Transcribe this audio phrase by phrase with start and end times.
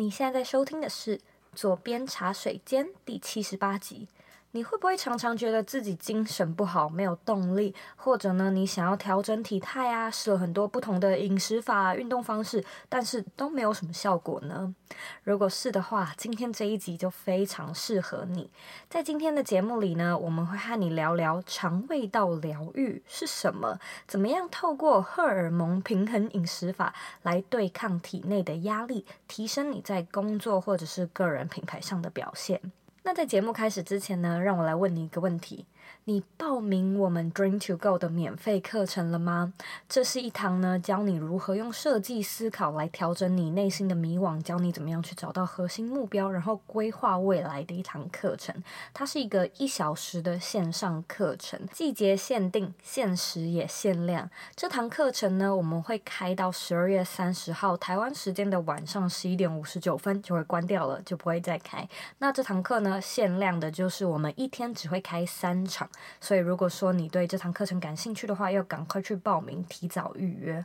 [0.00, 1.18] 你现在在收听的是
[1.54, 4.08] 《左边茶水间》第七十八集。
[4.52, 14.74] 你会不会常常觉得自己精神不好，没有动力，或者呢，你想要调整体态啊，试了很多不同的饮食法、运动方式，但是都没有什么效果呢？
[15.22, 18.50] 如果是的话，今天这一集就非常适合你。
[18.88, 23.78] 在今天的节目里呢，我们会和你聊聊肠胃道疗愈是什么，
[24.08, 26.92] 怎么样透过荷尔蒙平衡饮食法
[27.22, 32.60] 来对抗体内的压力，提升你在工作或者是个人品牌上的表现。
[33.02, 35.66] 那在节目开始之前呢，让我来问你一个问题。
[36.04, 39.52] 你报名我们 Dream to Go 的免费课程了吗？
[39.86, 48.54] 这是一堂呢，教你如何用设计思考来调整你内心的迷惘，教你怎么样去找到核心目标，然后规划未来的一堂课程。
[48.94, 54.28] 它是一个一小时的线上课程，季节限定，限时也限量。
[54.56, 61.86] 这堂课程呢，我们会开到十二月三十号台湾时间的晚上十一点五十九分就会关掉了，就不会再开。
[62.18, 65.89] 那这堂课呢，限量的就是我们一天只会开三场。
[66.20, 70.64] 所以，如果说你对这堂课程感兴趣的话，要赶快去报名，提早预约。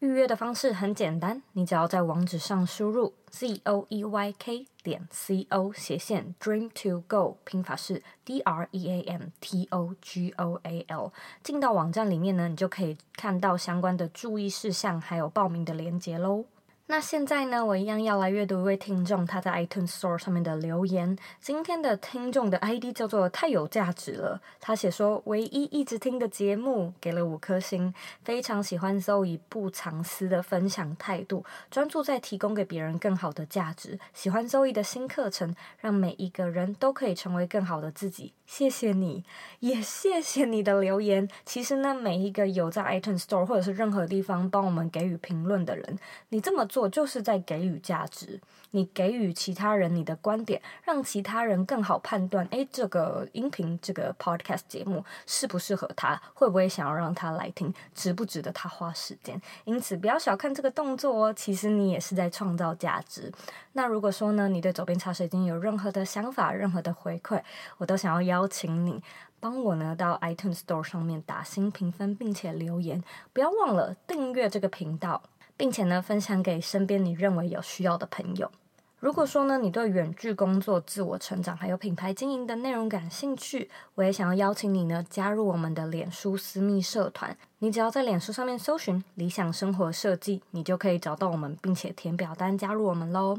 [0.00, 8.66] 预约的方式很简单，你只要在网址上输入 z o e y k 点 c o 斜线 dream to go，拼法是 d r
[8.70, 11.12] e a m t o g o a l。
[11.42, 16.46] 进到网站里面呢，你就可以看到相关的注意事项，还有报名的链接喽。
[16.90, 21.16] 那现在呢，我一样要来阅读一位听众他在 iTunes Store 上面的留言。
[21.40, 24.40] 今天的听众的 ID 叫做太有价值了。
[24.58, 33.96] 他写说，唯一一直听的节目，给了五颗星，非常喜欢 Zoe 不藏私的分享态度，专注在提供给别人更好的价值。
[34.12, 38.32] 喜欢 Zoe 的新课程，让每一个人都可以成为更好的自己。
[38.46, 39.24] 谢谢你，
[39.60, 41.28] 也谢谢你的留言。
[41.46, 45.96] 其实呢，每一个有在 iTunes Store 或者是任何地方帮我们给予评论的人，
[46.30, 48.40] 你这么做我就是在给予价值。
[48.72, 59.42] 你给予其他人你的观点，让其他人更好判断，诶，这个音频这个 podcast 节目适不适合他，会不会想要让他来听，值不值得他花时间。
[59.64, 63.32] 因此，不要小看这个动作哦，其实你也是在创造价值。
[63.72, 67.42] 那如果说呢，你对左边茶水间有任何的想法、任何的回馈，
[67.78, 69.02] 我都想要邀请你
[69.40, 73.02] 帮我呢到 iTunes Store 上面打新评分，并且留言。
[73.32, 75.20] 不要忘了订阅这个频道。
[75.60, 78.50] 并且呢，分享给身边你认为有需要的朋友。
[78.98, 87.36] 如果说呢，你对远距工作、自我成长还有品牌经营的内容感兴趣，我也想要邀请你呢，加入我们的脸书私密社团。
[87.58, 93.38] 你只要在脸书上面搜寻“理想生活设计”，你就可以找到我们，并且填表单加入我们喽。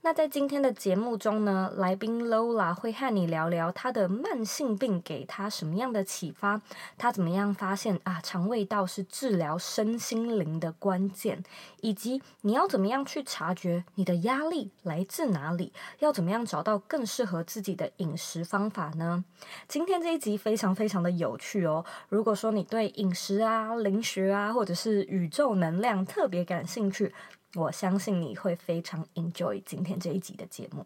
[0.00, 6.62] 那在今天的节目中呢，来宾 Lola 会和你聊聊她的慢性病给她什么样的启发，
[6.96, 11.42] 她怎么样发现啊肠胃道是治疗身心灵的关键，
[11.82, 19.24] 以及你要怎么样去察觉你的压力来自哪里，要怎么样找到更适合自己的饮食方法呢？
[19.66, 21.84] 今天这一集非常非常的有趣哦。
[22.08, 27.12] 如果说你对饮食啊、灵学啊，或者是宇宙能量特别感兴趣，
[27.54, 30.84] 我相信你会非常 enjoy 今天这一集的节目。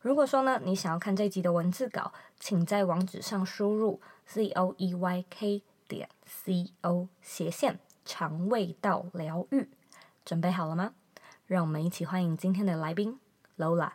[0.00, 9.68] 如果说呢，你想要看这一集的文字稿，请在网址上输入 z o e y k 点 c o 斜线肠胃道疗愈。
[10.24, 10.94] 准备好了吗？
[11.46, 13.20] 让我们一起欢迎今天的来宾
[13.58, 13.92] Lola。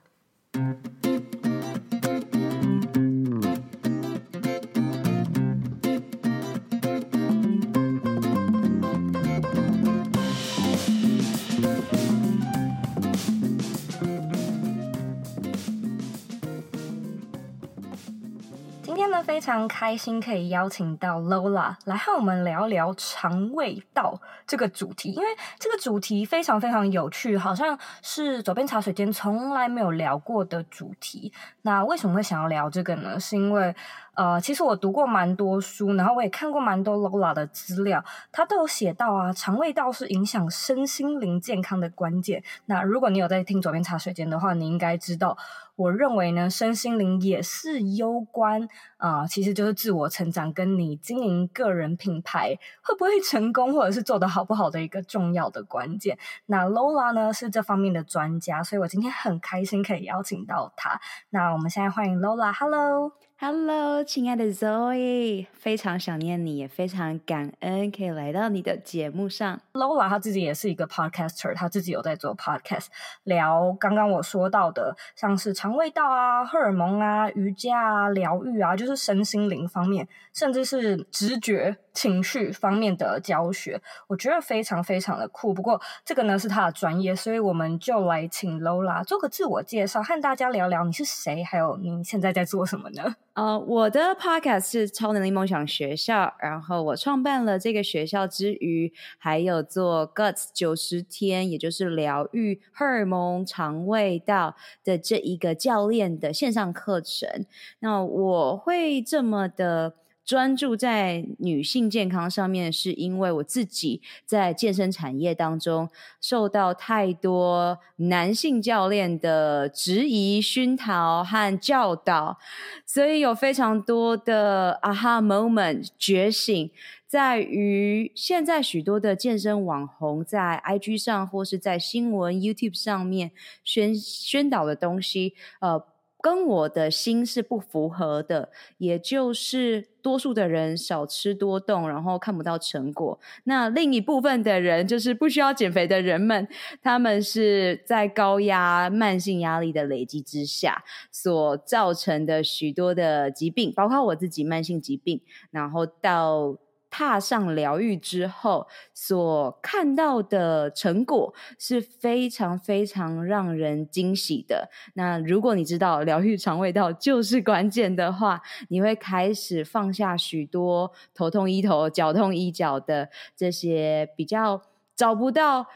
[19.26, 25.28] 非常开心可以邀请到 Lola 来和我们聊聊肠胃道这个主题，因为
[25.60, 31.34] 这个主题非常非常有趣，好像是左边茶水间从来没有聊过的主题。
[31.64, 33.20] 那为什么会想要聊这个呢？
[33.20, 33.76] 是因为
[34.14, 42.44] 呃，其实我读过蛮多书，然后我也看过蛮多 Lola 的资料，他都有写到啊，肠胃道是影响身心灵健康的关键。
[42.68, 45.36] 那如果你有在听左边茶水间的话，你应该知道，
[45.76, 48.68] 我认为呢，身心灵也是攸关
[48.98, 56.18] 啊、其实就是自我成长跟你经营个人品牌会不会成功，或者是做得好不好的一个重要的关键。
[56.48, 61.00] 那 Lola 呢是这方面的专家，所以我今天很开心可以邀请到她。
[61.30, 63.12] 那我们现在欢迎 Lola，Hello。
[63.38, 69.60] Hello，亲爱的 Zoe，非常想念你，也非常感恩可以来到你的节目上。
[69.74, 72.86] Lola 她自己也是一个 podcaster，她自己有在做 podcast，
[73.24, 81.76] 聊刚刚我说到的，像是肠胃道啊、荷尔蒙啊、瑜伽啊、疗愈啊，就是身心灵方面，甚至是直觉。
[81.96, 85.52] 情绪方面的教学，我觉得非常非常的酷。
[85.54, 93.16] 不过这个呢是他的专业，所以我们就来请 Lola 做个自我介绍，和大家聊聊你是谁，还有你现在在做什么呢？
[93.34, 107.46] 呃，我的 Podcast 是超能力梦想学校，然后我创办了这个学校之余，还有做 Guts 九十天，也就是疗愈荷尔蒙肠胃道的这一个教练的线上课程。
[107.80, 109.96] 那我会这么的。
[110.26, 115.88] 专注在女性健康上面，是因为我自己在健身产业当中
[116.20, 122.40] 受到太多男性教练的质疑、熏陶和教导，
[122.88, 126.72] 所以有非常多的 aha moment 觉醒，
[127.06, 133.32] 在于现在许多的健身网红在 IG 上或是在新闻 YouTube 上面
[133.64, 135.86] 宣宣导的东西，呃。
[136.26, 138.50] 跟我的心是不符合的，
[138.80, 143.20] 也就是多数的人少吃多动，然后看不到成果。
[143.44, 146.48] 那另一部分的人，就是不需要减肥的人们，
[146.82, 156.58] 他们是在高压、慢性压力的累积之下所造成的许多的疾病，包括我自己慢性疾病，然后到。
[156.96, 164.70] 踏上疗愈之后所看到的成果是非常非常让人惊喜的。
[164.94, 174.62] 那如果你知道疗愈肠胃道就是关键的话，你会开始放下许多头痛医头、脚痛医脚的这些比较
[174.96, 175.68] 找不到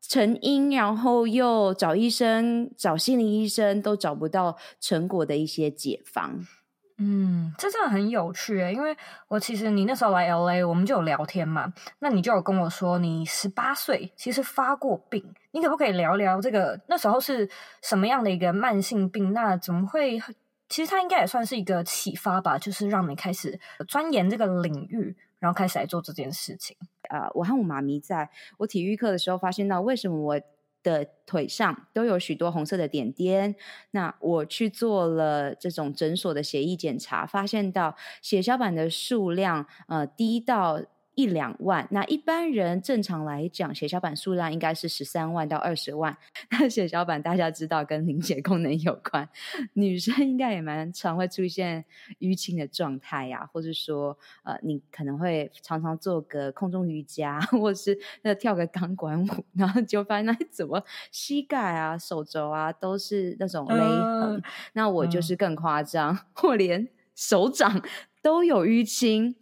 [0.00, 6.44] 成因，然后又找医生、找心理医生都找不到成果的一些解方。
[6.98, 8.96] 嗯，这真的很有趣诶，因为
[9.26, 17.50] 我其实你那时候来 LA，我们就有聊天嘛，那你就有跟我说你十八岁其实发过病，你可不可以聊聊这个那时候是
[17.82, 19.32] 什么样的一个慢性病？
[19.32, 20.20] 那怎么会？
[20.68, 26.76] 其实它应该也算是一个启发吧，就是让你开始钻研这个领域，然后开始来做这件事情。
[27.10, 30.40] 呃，我和我妈咪在我体育课的时候发现到，为什么我
[30.84, 33.56] 的腿上都有许多红色的点点。
[33.90, 40.80] 那我去做了这种诊所的血液检查，发现到血小板的数量呃低到。
[41.14, 46.16] 一两万，那一般人正常来讲，血小板数量应该是十三万到二十万。
[46.50, 49.28] 那血小板大家知道跟凝血功能有关，
[49.74, 51.84] 女生应该也蛮常会出现
[52.18, 60.82] 淤青的状态呀，或者说呃，你可能会常常做个空中瑜伽，或是那跳个钢管舞，然后就发现 那怎么
[61.12, 64.36] 膝盖啊、手肘啊都是那种勒痕。
[64.36, 67.80] 嗯、那我就是更夸张，嗯、我连手掌
[68.20, 69.36] 都有淤青。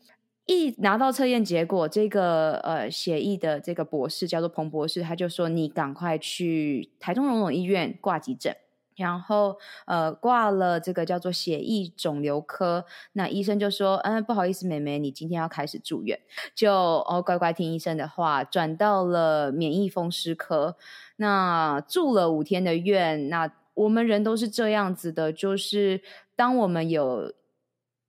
[0.46, 8.56] 一拿到测验结果，这个呃血液的这个博士叫做彭博士，他就说你赶快去台中荣总医院挂急诊，
[8.96, 9.56] 然后
[9.86, 16.18] 呃挂了这个叫做血液肿瘤科，那医生就说，嗯，不好意思，妹妹，你今天要开始住院，
[16.56, 20.76] 就哦乖乖听医生的话，转到了免疫风湿科，
[21.16, 26.02] 那住了五天的院，那我们人都是这样子的，就是
[26.34, 27.32] 当我们有。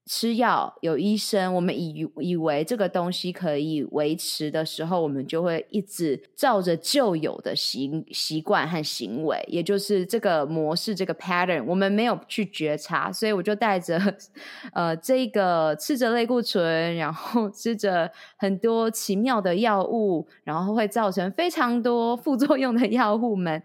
[0.06, 13.98] 吃药有医生，我们以以为这个东西可以维持的时候，我们就会一直照着旧有的习习惯和行为，也就是这个模式，这个 pattern，我们没有去觉察，所以我就带着
[14.74, 23.64] 呃这个吃着类固醇，然后吃着很多奇妙的药物，然后会造成非常多副作用的药物们。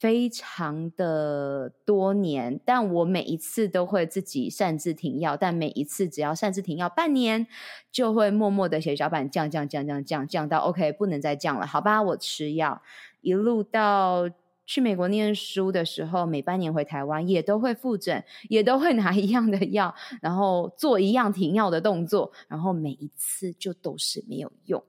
[0.00, 7.46] 非常的多年，但我每一次都会自己擅自停药，但每一次只要擅自停药半年，
[7.92, 12.80] 就会默默的血小板降降降降降降到 OK 不能再降了，好吧，我吃药，
[13.20, 14.30] 一路到
[14.64, 24.82] 去美国念书的时候，每半年回台湾也都会复诊，也都会拿一样的药，然后做一样停药的动作，然后每一次就都是没有用，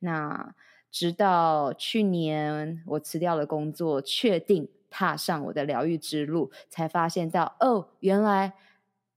[0.00, 0.56] 那。
[0.96, 8.54] 直到去年，我辞掉了工作，确定踏上我的疗愈之路，才发现到哦，原来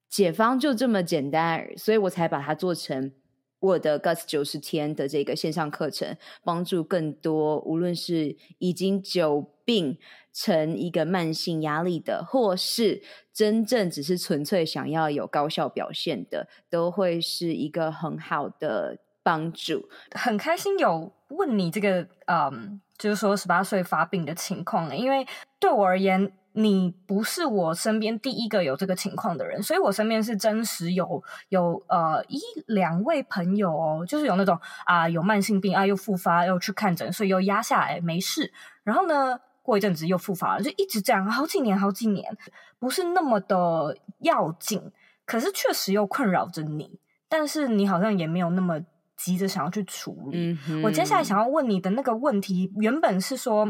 [0.10, 3.14] 解方就这么简单，所以我才把它做成
[3.62, 9.98] 我的 Guts 九十天的这个线上课程，帮助更多无论是已经久病
[10.34, 19.90] 成一个慢性压力的，或是真正只是纯粹想要有高效表现的，都会是一个很好的帮助。
[20.12, 21.14] 很开心有。
[21.30, 24.98] 问你这个，嗯，就是说十八岁发病的情况？
[24.98, 25.24] 因为
[25.60, 42.36] 对我而言，你不是我身边第一个有这个情况的人，所以我身边是真实有有呃一两位朋友哦，就是有那种啊有慢性病啊又复发又去看诊，所以又压下来没事，然后呢过一阵子又复发了，就一直这样好几年好几年，
[42.80, 44.92] 不是那么的要紧，
[45.28, 47.00] 可是确实又困扰着你，
[47.30, 48.82] 但是你好像也没有那么。
[49.20, 50.58] 急着想要去处理。
[50.68, 50.82] 嗯。
[50.82, 53.70] 我接下来想要问你的那个问题，原本是说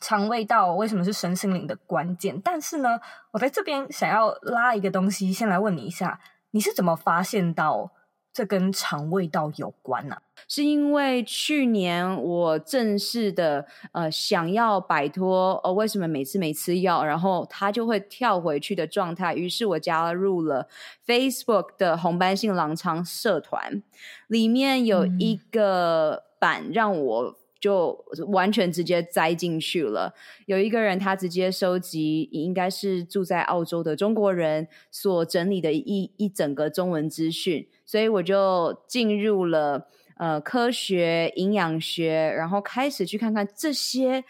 [0.00, 3.00] 肠胃道为什么是身心灵的关键，但是呢，
[3.32, 6.20] 我在这边想要拉一个东西，先来问你一下，
[6.52, 7.90] 你是怎么发现到？
[8.32, 10.22] 这跟肠胃道有关呢、啊？
[10.48, 20.68] 是因为去年我正式的呃想要摆脱哦，为什么每次没吃药，然后它就会跳回去的状态，于是我加入了
[21.06, 23.82] Facebook 的红斑性狼疮社团，
[24.28, 27.36] 里面有一个版让我。
[27.60, 30.14] 就完全直接栽进去了。
[30.46, 44.22] 有一个人，他直接收集，应该是住在澳洲的中国人所整理的一一整个中文资讯，所以我就进入了呃科学营养学，然后开始去看看这些。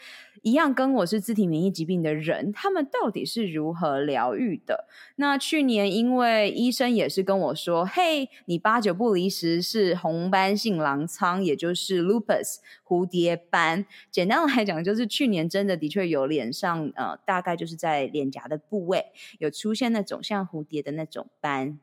[0.43, 4.87] 一样跟我是自体免疫疾病的人，他们到底是如何疗愈的？
[5.17, 21.79] 那去年因为医生也是跟我说：“嘿，你八九不离十是红斑性狼疮，也就是 lupus 蝴蝶斑。”简单来讲，就是去年真的的确有脸上呃，大概就是在脸颊的部位有出现那种像蝴蝶的那种斑。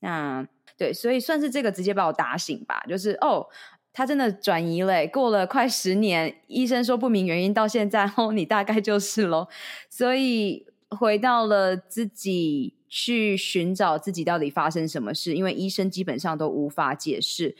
[0.00, 0.48] 那
[0.80, 3.46] 对，所以算是这个直接把我打醒吧，就是哦。
[3.92, 9.48] 他真的转移了，过了快十年，医生说不明原因，到现在哦，你大概就是咯。
[9.90, 17.56] 所以回到了自己去寻找自己到底发生什么事，因为医生基本上都无法解释。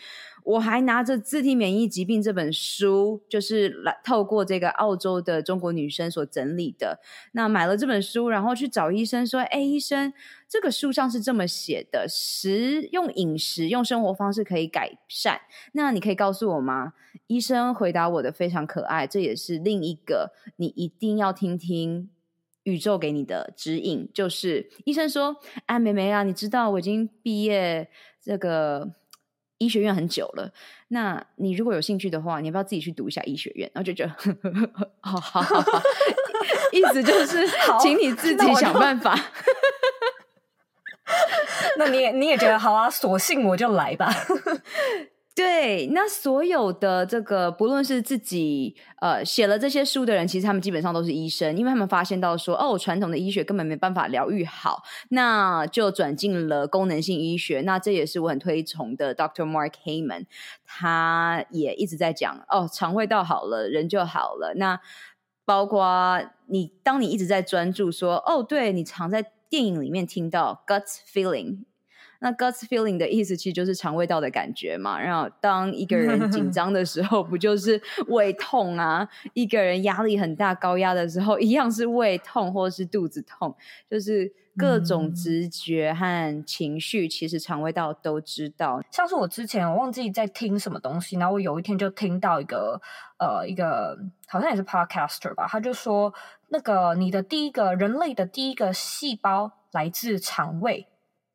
[0.50, 6.99] 我还拿着《自体免疫疾病》这本书，就是来透过这个澳洲的中国女生所整理的。
[7.33, 10.12] 那买了这本书，然后去找医生说：“哎，医生，
[10.49, 15.40] 这个书上是这么写的，食用饮食用生活方式可以改善。
[15.73, 16.95] 那你可以告诉我吗？”
[17.28, 22.11] 医生回答我的非常可爱，这也是另一个你一定要听听
[22.64, 27.88] 宇宙给你的指引，就是医生说：“哎，妹妹啊，你知道我已经毕业
[28.21, 28.95] 这个。”
[29.61, 30.50] 医学院很久了，
[30.88, 33.71] 那你如果有兴趣的话，你要不要自己去读一下医学院？
[33.75, 34.12] 然后就觉得，
[35.00, 35.83] 好好好好，
[36.73, 37.47] 意思就是，
[37.79, 39.14] 请你自己想办法。
[41.76, 44.11] 那， 那你也你也觉得好啊，索性我就来吧。
[45.33, 57.63] 对，那所有的这个，不论是自己呃写了这些书的人，其实他们基本上都是医生，因为他们发现到说，哦，传统的医学根本没办法疗愈好，那就转进了功能性医学。
[57.63, 59.49] 那这也是我很推崇的 Dr.
[59.49, 60.27] Mark Hyman，
[60.67, 64.55] 他也一直在讲，哦，肠胃道好了，人就好了。
[64.57, 64.79] 那
[65.47, 71.65] 包括你，当你一直在专注说，哦，对，你常在电影里面听到 gut feeling。
[72.21, 75.00] 那 gut feeling 的意思其实就是肠胃道的感觉嘛。
[75.00, 79.09] 然后当一个人紧 张的时候，不就是胃痛啊？
[79.33, 83.57] 一个人压力很大、高压的时候，一样是胃痛或是肚子痛，
[83.91, 88.83] 就是各种直觉和情绪，其实肠胃道都知道。
[88.91, 92.79] 像是我之前我忘记在听什么东西，然后我有一天就听到一个
[93.19, 93.99] 呃一个
[94.29, 96.12] 好像也是 podcaster 吧，他就说
[96.49, 100.87] 那个你的第一个人类的第一个细胞来自肠胃。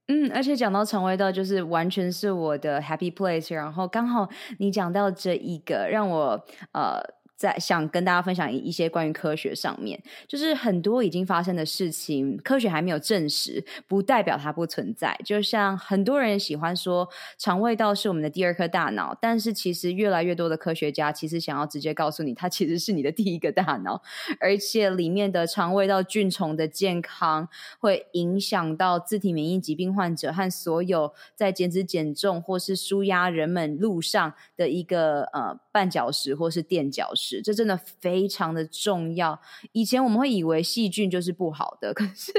[0.07, 3.55] 嗯，而且讲到肠胃道，就是完全是我的 happy place。
[3.55, 7.14] 然后刚好你讲到这一个，让我呃。
[7.36, 15.20] 在想跟大家分享一些关于科学上面，就是很多已经发生的事情，科学还没有证实，不代表它不存在。
[15.25, 24.01] 就像很多人喜欢说，肠胃道是我们的第二颗大脑，但是其实越来越多的科学家其实想要直接告诉你，它其实是你的第一个大脑，
[24.39, 27.50] 而且里面的肠胃道菌虫的健康
[27.80, 37.41] 会影响到自体免疫疾病患者和所有在减脂减重或是舒压人们路上的一个呃绊脚石或是垫脚石。
[37.41, 39.41] 这真的非常的重要。
[39.74, 42.32] 以前我们会以为细菌就是不好的，可是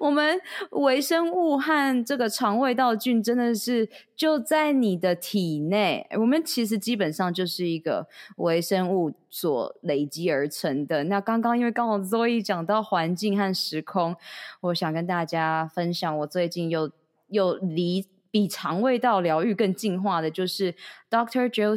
[0.00, 0.40] 我们
[0.70, 6.06] 微生物和这个肠胃道菌真的是就在你的体内。
[6.18, 11.04] 我们其实基本上就是一个微生物所累积而成的。
[11.04, 14.16] 那刚刚因为刚好 Zoe 讲到环境和时空，
[14.62, 16.90] 我想跟大家分享，我最近又
[17.28, 18.06] 又离。
[18.30, 20.74] 比肠胃道疗愈更进化的，就是
[21.10, 21.76] Doctor Joe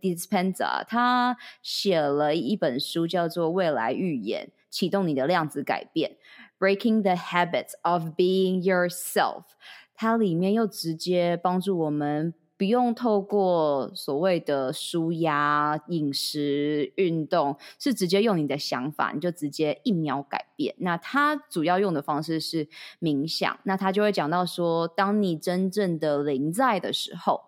[0.00, 6.16] Dispenza，他写了一本书，叫做《未来预言：启动你的量子改变》
[6.58, 9.44] （Breaking the Habits of Being Yourself）。
[9.94, 12.34] 它里面又直接帮助我们。
[12.58, 20.74] 不用透过所谓的舒压、饮食、运动，是直接用你的想法，你就直接一秒改变。
[20.78, 22.66] 那他主要用的方式是
[22.98, 27.42] 冥想，那他就会讲到说，当你真正的临在的时候，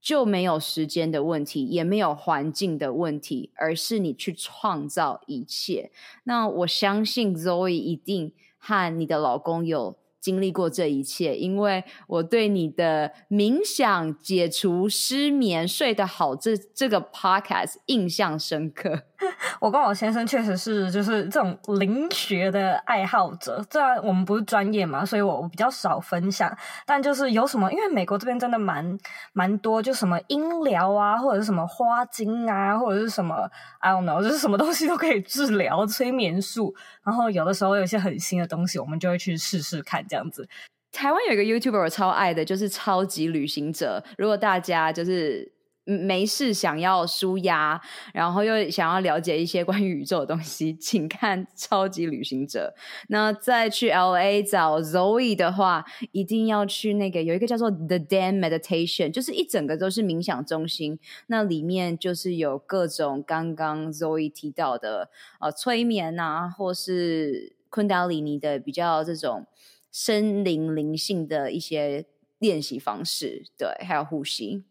[0.00, 5.90] 就没有时间的问题，也没有环境的问题，而是你去创造一切。
[6.24, 9.96] 那我相信 Zoe 一定和你的老公有。
[10.20, 19.02] 经历过这一切，因为我对你的冥想解除失眠、睡得好这这个 podcast 印象深刻。
[19.60, 26.56] 我跟我先生确实是就是这种灵学的爱好者，虽然我们不是专业嘛，所以我我比较少分享。
[26.86, 28.96] 但就是有什么，因为美国这边真的蛮
[29.32, 36.74] 蛮多，就什么音疗啊，或者是什么花精啊，或者是什么 I don't know，就是什么东西都可以治疗催眠术。
[37.02, 40.48] 然后有的时候有一些很新的东西，我们就会去试试看这样子。
[40.92, 44.04] 台湾有一个 YouTuber 我超爱的，就是超级旅行者。
[44.16, 45.57] 如果大家就是。
[45.88, 47.80] 没事，想要舒压，
[48.12, 52.74] 然后又想要了解一些关于宇宙的东西，请看《超级旅行者》。
[53.08, 60.98] 那再去 LA 找 Zoe 的话，一定要去那个有一个叫做 The Den Meditation，就是一整个都是冥想中心。
[61.28, 65.08] 那里面就是有各种刚刚 Zoe 提到的
[65.40, 69.46] 呃催眠啊，或是昆达里尼的比较这种
[69.90, 72.04] 身灵灵性的一些
[72.38, 74.64] 练习方式，对，还有呼吸。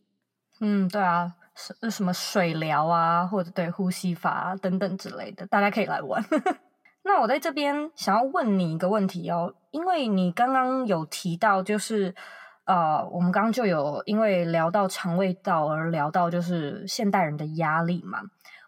[0.60, 6.24] 嗯，对啊，什什么水疗啊，或者对呼吸法等等之类的，大家可以来玩。
[7.04, 12.14] 那我在这边想要问你一个问题哦，因为你刚刚有提到，就是
[12.66, 18.20] 呃，我们刚刚就有因为聊到肠胃道而聊到就是现代人的压力嘛。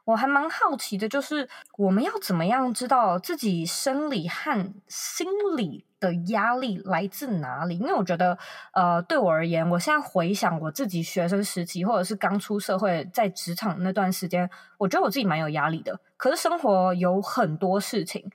[0.10, 1.48] 我还蛮好奇的，就是
[1.78, 7.78] 我们要怎么样知道自己生理和心理的压力来自哪里？
[7.78, 8.36] 因为我觉得，
[8.74, 14.50] 呃，对我而言，我现在回想我自己学生时期，或者是刚出社会在职场那段时间，
[14.80, 16.00] 我觉得我自己蛮有压力的。
[16.18, 18.32] 可是生活有很多事情，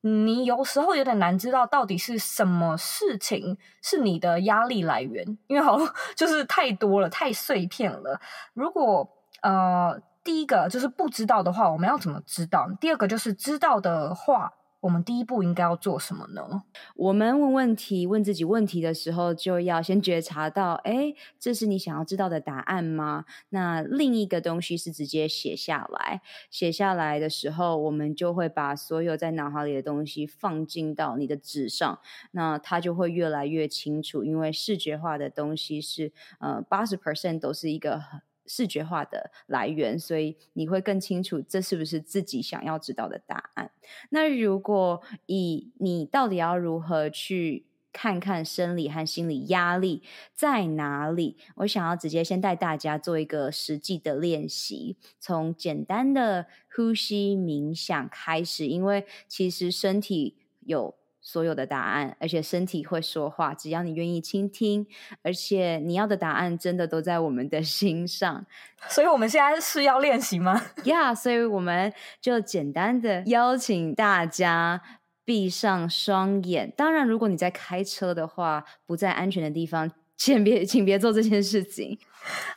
[0.00, 5.78] 你有时候有点难知道到底是什么事情是你的压力来源，因为好
[6.16, 8.20] 就是太多了，太碎片了。
[8.54, 9.08] 如果
[9.42, 10.02] 呃。
[10.24, 12.68] 第一个就是不知道的话，我们要怎么知道？
[12.80, 16.62] 第二个就是知道的话，我们第一步应该要做什么呢？
[16.96, 23.24] 我们问问题、问自己问题的时候，就要先觉察到，诶，这是你想要知道的答案吗？
[23.48, 26.20] 那另一个东西是直接写下来。
[26.50, 31.98] 写下来的时候，我们就会把所有在脑海里的东西放进到你的纸上，
[32.32, 34.22] 那它就会越来越清楚。
[34.24, 38.20] 因为视觉化的东西是，呃，八十 percent 都是一个很。
[38.46, 43.70] 视觉化的来源，所以你会更清楚这是不是自己想要知道的答案。
[44.10, 50.02] 那如果以你到底要如何去看看生理和心理压力
[50.34, 60.94] 在哪里，我想要直接先带大家做一个实际的练习，从简单的呼吸冥想开始，因为其实身体有。
[61.22, 64.84] 所有的答案，而且身体会说话，只要你愿意倾听，
[65.22, 68.44] 而且你要的答案真的都在我们的 心上。
[68.88, 70.60] 所以我们现在是要练习吗？
[70.82, 74.82] Yeah，所以我们就简单的邀请大家
[75.24, 76.72] 闭上双眼。
[76.76, 81.98] 当然，如果你在开车的话，不在安全的地方，请别请别做这件事情。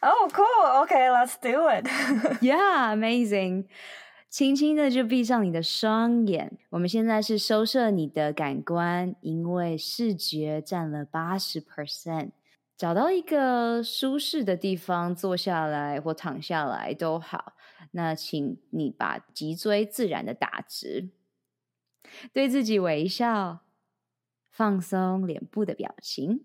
[0.02, 0.86] Oh, cool.
[0.86, 1.88] Okay, let's do it.
[2.40, 3.66] Yeah, amazing.
[4.36, 12.32] 轻轻的就闭上你的双眼，我们现在是收摄你的感官，因为视觉占了八十 percent。
[12.76, 17.54] 找到一个舒适的地方坐下来或躺下来都好。
[17.92, 21.12] 那请你把脊椎自然的打直，
[22.34, 23.62] 对自己微笑，
[24.50, 26.44] 放松脸部的表情，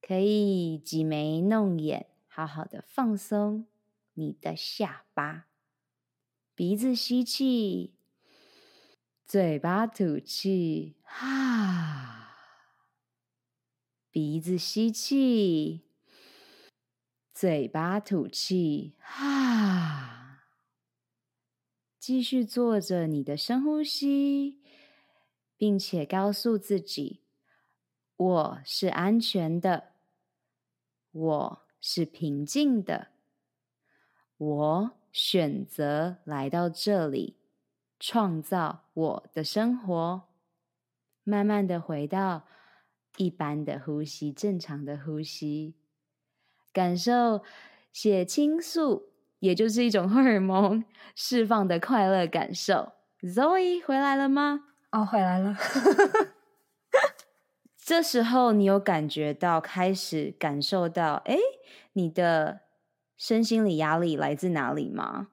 [0.00, 3.66] 可以挤眉弄眼，好好的放松
[4.14, 5.49] 你的下巴。
[6.60, 7.94] 鼻子吸气，
[9.24, 12.36] 嘴巴吐气，哈。
[14.10, 15.86] 鼻子吸气，
[17.32, 20.42] 嘴巴吐气，哈。
[21.98, 24.60] 继续做着你的深呼吸，
[25.56, 27.22] 并且告诉自己：
[28.16, 29.94] 我是安全的，
[31.10, 33.12] 我是平静的，
[34.36, 34.99] 我。
[35.12, 37.36] 选择来到这里，
[37.98, 40.22] 创造我的生活，
[41.24, 42.44] 慢慢的回到
[43.16, 45.74] 一般的呼吸，正常的呼吸，
[46.72, 47.42] 感受
[47.92, 50.84] 血清素，也就是一种荷尔蒙
[51.16, 52.92] 释放的快乐感受。
[53.20, 54.66] Zoe 回来了吗？
[54.92, 55.56] 哦，回来了。
[57.76, 61.36] 这时候你有感觉到，开始感受到，哎，
[61.94, 62.60] 你的。
[63.20, 65.28] 身心理压力来自哪里吗？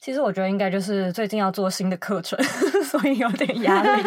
[0.00, 2.36] 其实我觉得应该就是最近要做新的课程，
[2.82, 4.02] 所以有点压力。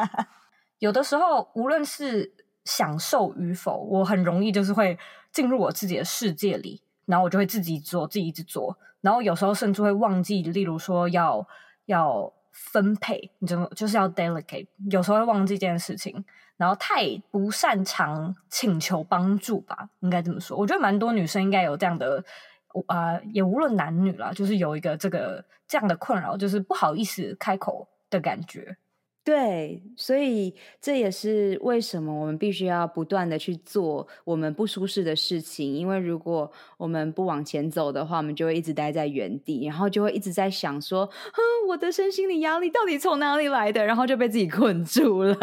[0.80, 2.30] 有的时候，无论是
[2.66, 4.98] 享受与否，我很容易就是会
[5.32, 11.48] 进入我自己的世界里，然后我就会自己做，自己一直做，然后有时候甚至会忘记，例如说要
[11.86, 16.24] 要分配，你就就是要 delegate，有时候会忘记这件事情，
[16.56, 20.56] 然后太不擅长请求帮助吧，应该这么说。
[20.56, 22.24] 我觉得蛮多女生应该有这样的，
[22.86, 28.76] 啊，也无论男女啦，就是有一个这个这样的困扰，就是不好意思开口的感觉。
[29.24, 43.82] 对，所以这也是为什么我们必须要不断的去做我们不舒适的事情，因为如果我们不往前走的话，我们就会一直待在原地，然后就会一直在想说，哼，我的身心理压力到底从哪里来的？
[43.82, 45.36] 然后就被自己困住了。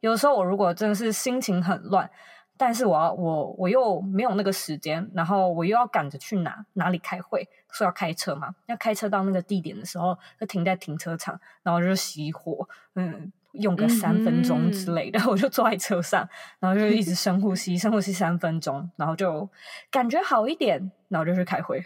[0.00, 2.10] 有时候我如果真的是心情很乱，
[2.58, 19.48] 但是我要我我又没有那个时间，然后我又要赶着去哪哪里开会，说要开车嘛，要开车到那个地点的时候，就停在停车场，然后就熄火，嗯，用个三分钟之类的，嗯、 我就坐在车上，然后就一直深呼吸，深呼吸三分钟，然后就
[19.90, 21.78] 感觉好一点，然后就去开会。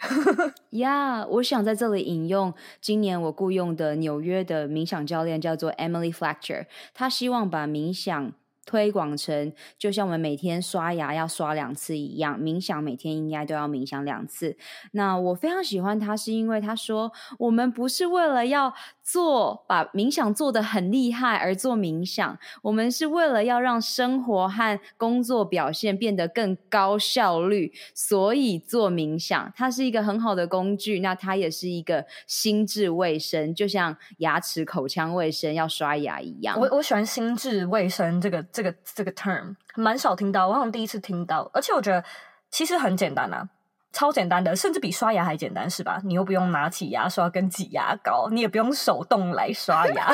[0.71, 8.33] 呀， yeah, 我想在这里引用今年我雇佣的纽约的冥想教练，叫做 Emily Fletcher，他希望把冥想。
[8.65, 14.57] 推广成就像我们每天刷牙要刷两次一样，冥想每天应该都要冥想两次。
[14.93, 29.53] 那我非常喜欢他，是因为他说我们不是为了要做把冥想做得很厉害而做冥想，我们是为了要让生活和工作表现变得更高效率，所以做冥想。
[29.57, 36.59] 它是一个很好的工具，那它也是一个心智卫生，就像牙齿、口腔卫生要刷牙一样。
[36.61, 38.43] 我我喜欢心智卫生这个。
[38.53, 42.05] 这个这个 term 蛮少听到，我好像第一次听到，而且我觉得
[42.51, 43.49] 其实很简单啊，
[43.93, 46.01] 超简单的，甚至比刷牙还简单，是吧？
[46.05, 50.11] 你又不用拿起牙刷跟挤牙膏，你也不用手动来刷牙，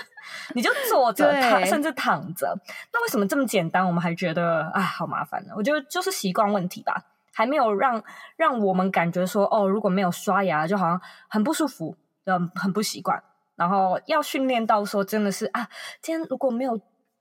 [0.54, 2.58] 你就坐着躺，对甚至躺着。
[2.92, 5.52] 那为什么这么简单，我们还觉得啊，好麻烦呢？
[5.56, 8.02] 我觉得就是习惯问题吧，还没有让
[8.36, 13.22] 让我们感觉说哦，如果没有刷牙，就好像很不舒服，嗯，很不习惯。
[13.56, 15.68] 然后要训练到说，真的是啊，
[16.00, 16.80] 今天如果没有。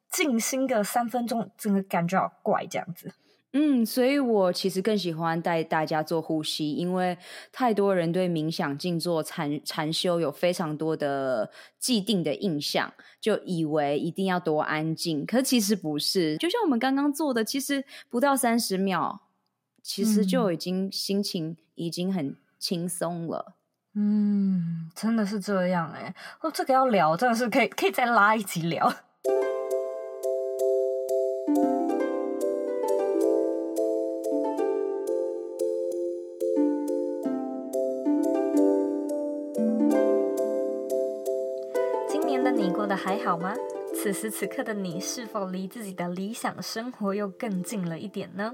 [0.10, 3.13] 静心个三分钟，真的感觉好怪这样子。
[3.60, 7.17] 嗯，所以我其实更喜欢带大家做呼吸，因为
[7.52, 15.26] 太多人对冥想、静坐、禅禅修有非常多的既定的印象，就以为一定要多安静。
[15.26, 19.22] 可其实不是，就像我们刚刚做的，其实不到三十秒，
[19.82, 23.56] 其实就已经心情已经很轻松了。
[23.96, 26.15] 嗯，真的是这样哎、欸。
[26.41, 28.93] 哦，这个要聊，真的是可以可以再拉一集聊。
[43.08, 43.56] 还好吗？
[43.96, 48.54] 此时此刻的你，是否离自己的理想生活又更近了一点呢？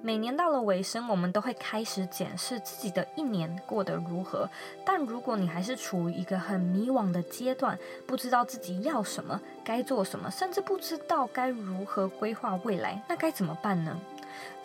[0.00, 4.48] 每年到了尾声，我们都会开始检视自己的一年过得如何。
[4.82, 14.00] 但如果你还是处于一个很迷惘的阶段，不知道自己要什么、该做什么，甚至不知道该如何规划未来，那该怎么办呢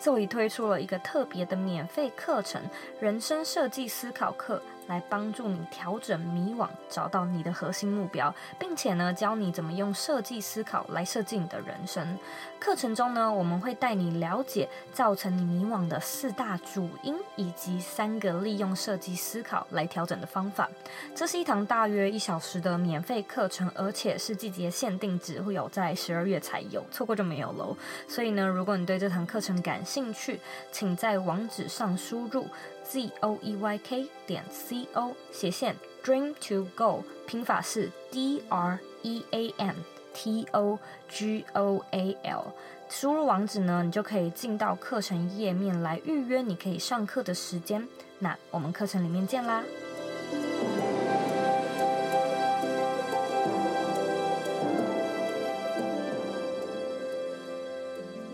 [0.00, 2.62] ？Zoe 推出了一个特别的免费课程——
[2.98, 4.62] 人生设计思考课。
[4.88, 12.18] 来帮助你调整迷惘，找到你的核心目标，并且呢，教你怎么用设计思考来设计你的人生。
[12.58, 20.68] 课程中呢，我们会带你了解造成你迷惘的四大主因，以及三个利用设计思考来调整的方法。
[21.14, 27.76] 这是一堂大约一小时的免费课程，而且是季节限定，只会有在十二月才有，错过就没有喽。
[28.08, 30.40] 所以呢，如果你对这堂课程感兴趣，
[30.72, 32.48] 请在网址上输入。
[32.90, 39.54] Z o e y k 点 c o 斜线 dream to go，拼法是 d r e a
[39.58, 39.74] m
[40.14, 42.46] t o g o a l。
[42.88, 47.86] 输入网址呢，你就可以进到课程页面来预约你可以上课的时间。
[48.18, 49.62] 那我们课程里面见啦！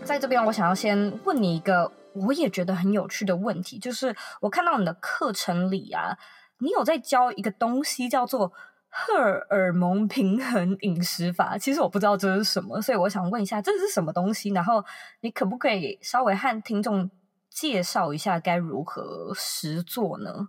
[0.04, 1.90] 在这边，我想要先问你一个。
[2.14, 6.16] 我也觉得很有趣的问题，就是我看到你的课程里啊，
[6.58, 8.52] 你有在教一个东西叫做
[8.88, 9.14] 荷
[9.50, 11.58] 尔蒙平衡饮食法。
[11.58, 14.50] 其实我不知道这是什么，所以我想问一下，这是什么东西？
[14.50, 14.84] 然后
[15.20, 17.10] 你可不可以稍微和听众
[17.50, 20.48] 介绍一下该如何实做呢？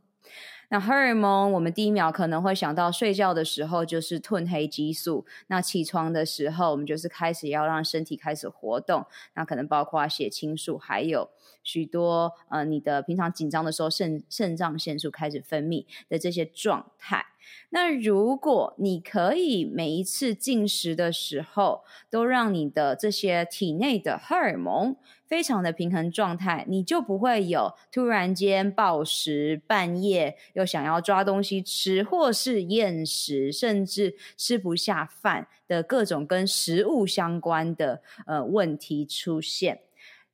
[0.70, 11.30] 那荷尔蒙，我们第一秒可能会想到睡觉的时候就是褪黑激素，那起床的时候我们就是开始要让身体开始活动，那可能包括血清素，还有。
[11.64, 17.26] 许多呃，你的平常紧张的时候，肾肾上腺素开始分泌的这些状态。
[17.70, 24.96] 那如果你可以每一次进食的时候，都让你的这些体内的荷尔蒙
[25.28, 39.82] 非常的平衡状态，你就不会有突然间暴食、半夜又想要抓东西吃，或是厌食，甚至吃不下饭的各种跟食物相关的呃问题出现。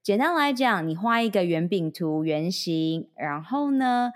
[0.04, 4.12] 简单来讲，你画一个圆饼图，圆形，然后呢，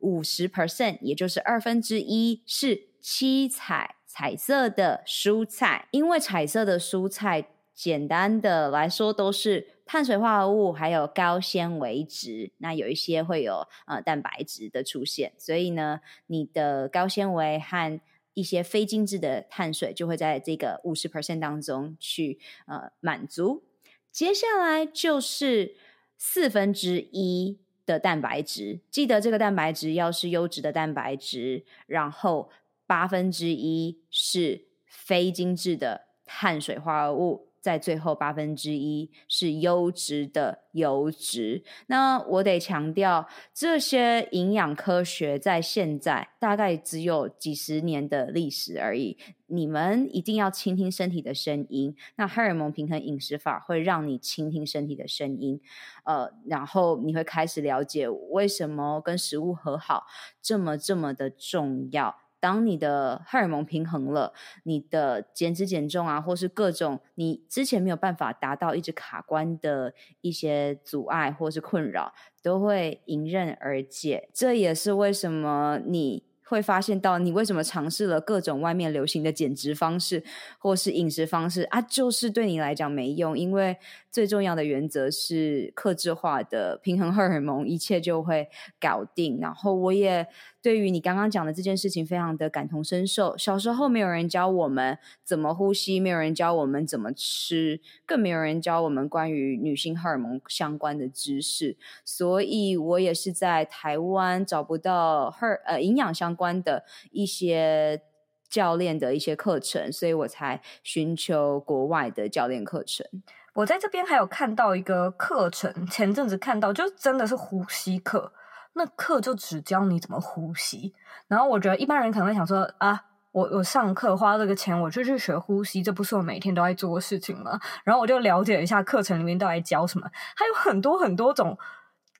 [0.00, 18.00] 五十 percent，也就是二分之一是七彩彩色的蔬菜，因为彩色的蔬菜，简单的来说都是碳水化合物，还有高纤维质，那有一些会有呃蛋白质的出现，所以呢，你的高纤维和
[18.34, 23.64] 一些非精致的碳水就会在这个五十 percent 当中去呃满足。
[24.12, 25.76] 接下来就是
[26.18, 27.60] 四分之一。
[27.90, 32.50] 的蛋白质，记得这个蛋白质要是优质的蛋白质，然后
[32.86, 37.49] 八分之一是非精致的碳水化合物。
[37.60, 41.62] 在最后八分之一是优质的油脂。
[41.86, 49.18] 那我得强调，这些营养科学在现在大概只有几十年的历史而已。
[49.52, 51.96] 你们一定要倾听身体的声音。
[52.14, 55.60] 那荷尔蒙平衡饮食法会让你倾听身体的声音，
[56.04, 60.06] 呃，然后你会开始了解为什么跟食物和好
[60.40, 62.14] 这么这么的重要。
[62.40, 64.32] 当你的荷尔蒙平衡了，
[64.64, 74.30] 你的减脂减重啊，或是各种你之前没有办法达到一直卡关的一些阻碍或是困扰，都会迎刃而解。
[74.32, 80.24] 这也是为什么你会发现到你为什么尝试了各种外面流行的减脂方式
[80.58, 83.76] 或是饮食方式啊，就是对你来讲没用，因为
[84.10, 88.48] 最重要的原则是克制化的平衡荷尔蒙，一切就会
[88.80, 89.38] 搞定。
[89.38, 90.26] 然后我也。
[90.62, 93.36] 对于你刚刚讲的这件事情，非常的感同身受。
[93.38, 101.78] 小时候没有人教我们怎么呼吸，没有人教我们怎么吃，更没有人教我们关于女性荷尔蒙相关的知识。
[102.04, 108.02] 所以我也是在台湾找不到荷呃营养相关的一些
[108.50, 113.06] 教练的一些课程，所以我才寻求国外的教练课程。
[113.54, 118.32] 我在这边还有看到一个课程，前阵子看到，就真的是呼吸课。
[118.74, 120.94] 那课就只教你怎么呼吸，
[121.28, 123.02] 然后我觉得一般人可能会想说啊，
[123.32, 127.58] 我我上课花这个钱，我就去学呼吸，这不是我每天都在做的事情吗？
[127.84, 131.58] 然后我就了解一下课程里面到底教什么，还有很多很多种。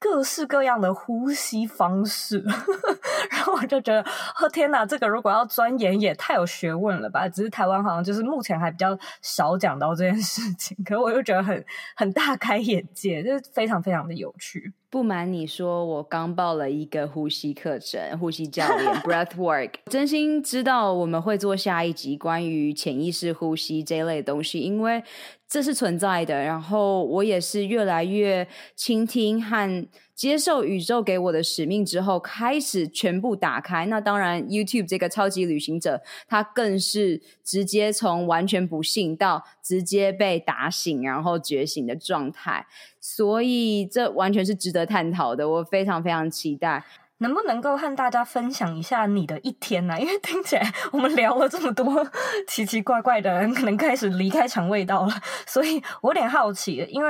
[0.03, 2.43] 各式各样的呼吸方式，
[3.29, 7.27] 然后我就觉得，哦天哪，这个如果要钻研也太有学问了吧？
[7.29, 11.63] 只是台湾好像就是目前还比较少讲到这件事情，可是我又觉得很
[11.95, 14.73] 很大开眼界，就是非常非常的有趣。
[14.89, 19.75] 不瞒你说，我刚报了一个呼吸课程，呼吸教练 （Breath Work）。
[19.85, 25.03] 真心知道我们会做下一集关于潜意识呼吸这一类的东西，因为。
[25.51, 29.87] 这是存在的，然后我也是越来越倾听和
[30.21, 33.87] 接受宇宙给我的使命之后，开始全部打开。
[33.87, 42.67] 那当然，YouTube 这个超级旅行者，他更是直接从完全不信到直接被打醒，然后觉醒的状态。
[42.99, 46.85] 所以这完全是值得探讨的，我非常非常期待。
[47.17, 49.97] 能不能够和大家分享一下你的一天呢？
[49.99, 52.07] 因为听起来我们聊了这么多
[52.47, 55.13] 奇奇怪怪的人，可能开始离开肠胃道了，
[55.47, 56.85] 所以我有点好奇。
[56.91, 57.09] 因为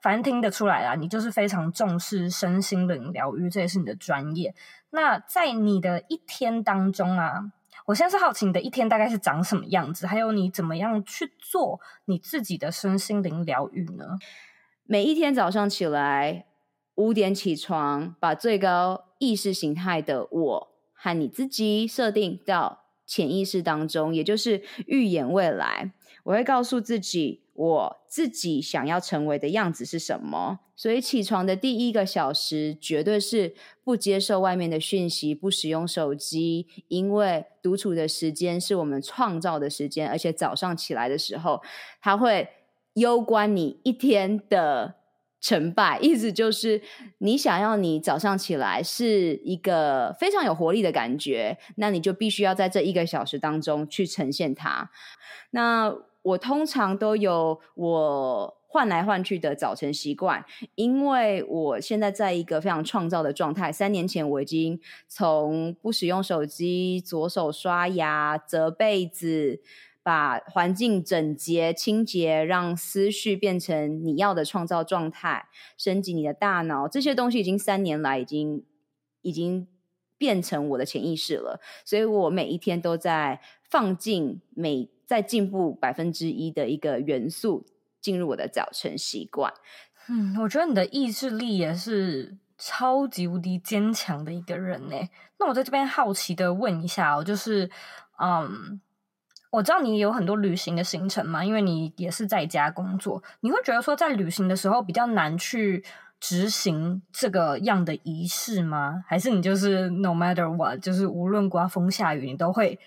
[0.00, 4.54] 反正听得出来啊，你就是非常重视身心灵疗愈，这也是你的专业。
[4.90, 7.52] 那在你的一天当中啊，
[7.86, 14.18] 我现在是好奇你的一天大概是长什么样子，还有你怎么样去做你自己的身心灵疗愈呢？
[14.84, 16.46] 每一天早上起来，
[16.96, 25.92] 五点起床，把最高意识形态的我和你自己设定到潜意识当中，也就是预演未来。
[26.24, 30.60] 我会告诉自己，我自己想要成为的样子是什么。
[30.74, 41.60] 所以起床的第一个小时，绝对是不接受外面的讯息，不使用手机，因为独处的时间是我们创造的时间，而且早上起来的时候，
[42.00, 42.48] 它会
[42.94, 44.94] 攸关你一天的。
[45.42, 46.82] 成败，意思就是
[47.16, 54.90] 你想要你早上起来是一个非常有活力的感觉，那你就必须要在这一个小时当中去呈现它。
[55.52, 63.72] 那我通常都有我换来换去的早晨习惯，因为我现在在一个非常创造的状态。
[63.72, 69.60] 三年前我已经从不使用手机，左手刷牙、折被子。
[70.02, 78.64] 把环境整洁、清洁，让思绪变成你要的创造状态，升级你的大脑，这些东西已经三年来已经
[79.20, 79.68] 已经
[80.16, 87.64] 变成我的潜意识了，所以我每一天都在放进每再进步百分之一的一个元素
[88.00, 89.52] 进入我的早晨习惯。
[90.08, 94.96] 嗯，我觉得你的意志力也是超级无敌坚强的一个人呢。
[95.38, 97.70] 那我在这边好奇的问一下哦，就是，
[98.18, 98.80] 嗯，
[99.50, 105.84] 我知道你有很多旅行的行程嘛，因为你也是在家工作，你会觉得说在旅行的时候比较难去
[106.18, 109.04] 执行这个样的仪式吗？
[109.06, 112.78] 还是你就是 no matter what，就是无论刮风下雨，你都会？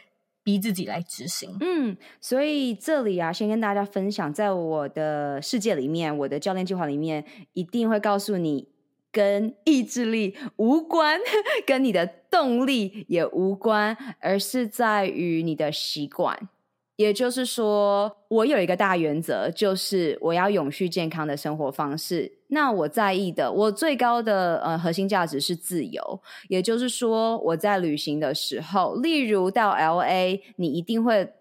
[0.43, 1.57] 逼自己来执行。
[1.61, 8.67] 嗯，所以这里啊，先跟大家分享，在我的世界里面，我的教练计划里面，一定会告诉你，
[9.11, 11.19] 跟意志力无关，
[11.65, 16.49] 跟你的动力也无关，而是在于你的习惯。
[16.95, 22.31] 也就是说，我有一个大原则，就是我要永续健康的生活方式。
[22.49, 26.21] 那我在意的，我最高的呃核心价值是自由。
[26.49, 31.33] 也就是说，我在旅行的时候，例如到 LA，你一定会。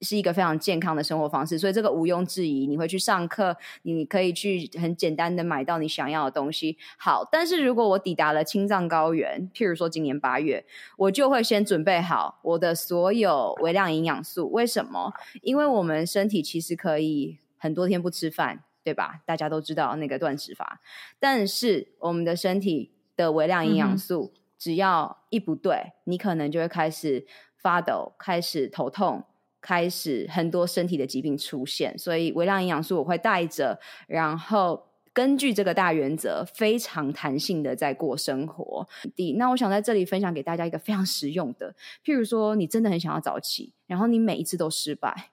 [0.00, 2.66] 是一个非常健康的生活方式，所以这个毋庸置疑。
[2.66, 6.76] 你会去上课，你可以去很简单的买到你想要的东西。
[6.96, 10.64] 好，但是如果我抵达了青藏高原，譬如说今年八月，
[10.96, 14.50] 我就会先准备好我的所有微量营养素。
[14.52, 15.12] 为什么？
[15.42, 19.20] 因为我们身体其实可以很多天不吃饭，对吧？
[19.26, 20.80] 大家都知道那个断食法，
[21.18, 29.24] 但是我们的身体的微量营养素只要一不对，你可能就会开始发抖，开始头痛。
[29.60, 38.86] 开始很多身体的疾病出现，所以微量营养素我会带着，然后根据这个大原则，非常弹性的在过生活。
[39.16, 45.30] 第那我想在这里分享给大家一个非常实用的，譬如说你真的很想要早起，然后你每一次都失败，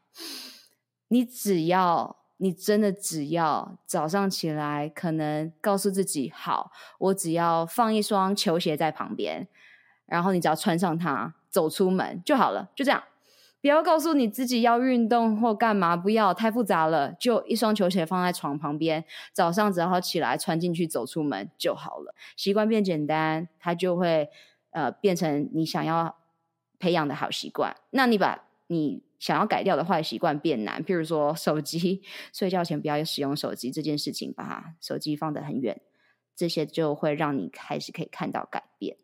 [1.10, 9.48] 你只要你真的只要早上起来，可能告诉自己好，我只要放一双球鞋在旁边，
[10.08, 13.04] 然后你只要穿上它走出门就好了，就这样。
[13.66, 22.14] 不要告诉你自己要运动或干嘛，不要太复杂了，就一双球鞋放在床旁边，早上只要起来穿进去走出门就好了。
[22.38, 24.30] 习惯变简单，它就会
[24.70, 26.16] 呃变成你想要
[26.78, 27.76] 培养的好习惯。
[27.90, 35.82] 那你把你想要改掉的坏习惯变难，譬如说手机，睡觉前不要使用手机这件事情，把手机放得很远，
[36.36, 38.96] 这些就会让你开始可以看到改变。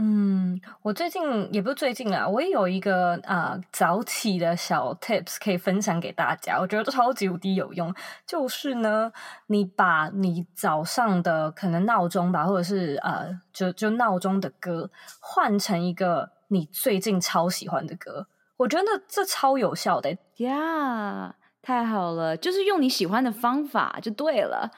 [0.00, 7.92] 嗯，我最近也不是最近啦，我也有一个啊、呃、早起的小 tips 可以分享给大家，我觉得超级无敌有用。
[8.24, 9.10] 就是呢，
[9.48, 24.70] 你把你早上的可能闹钟吧，或者是呃，就就闹钟的歌换成一个你最近超喜欢的歌，我觉得这超有效的呀，yeah, 太好了，就是用你喜欢的方法就对了。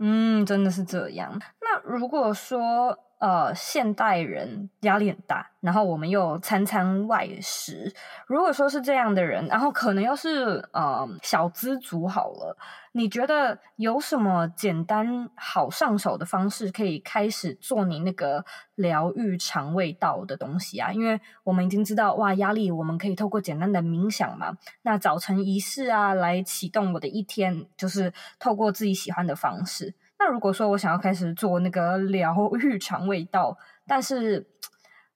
[0.00, 1.40] 嗯，真的是这样。
[1.62, 2.98] 那如果说。
[3.20, 7.94] 呃，现代人压力很大，然后我们又餐餐外食。
[8.26, 12.56] 如果说是这样的人，然后可能又是呃小资族好了，
[12.92, 18.42] 你觉得有什么简单好上手的方式可以开始做你那个
[18.76, 20.90] 疗愈肠胃道的东西啊？
[20.90, 29.94] 因为我们已经知道，哇，压力我们可以透过简单的冥想嘛，那早晨仪式啊，来启动我的一天，就是透过自己喜欢的方式。
[30.20, 33.56] 那如果说我想要开始做那个疗愈肠胃道，
[33.86, 34.46] 但是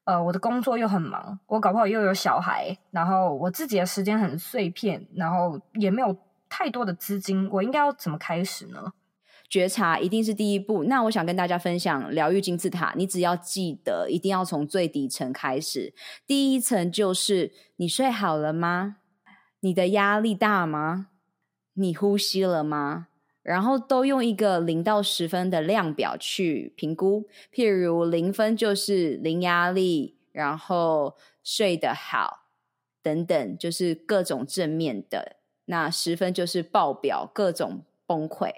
[0.05, 6.17] 呃我的工作又很忙，我搞不好又有小孩，然后我自己的时间很碎片，然后也没有
[6.49, 8.95] 太多的资金，我应该要怎么开始呢？
[9.47, 10.85] 觉察一定是第一步。
[10.85, 15.93] 那我想跟大家分享疗愈金字塔，你只要记得一定要从最底层开始。
[16.27, 18.97] 第一层就是你睡好了吗？
[19.61, 21.09] 你的压力大吗？
[21.75, 23.09] 你呼吸了吗？
[23.45, 32.47] 然后都用一个零到十分的量表去评估，譬如零分就是零压力，然后睡得好
[33.03, 35.37] 等等，就是各种正面的。
[35.67, 38.51] 那十分就是爆表，各种崩溃。